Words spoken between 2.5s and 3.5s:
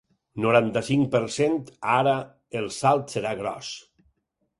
el salt serà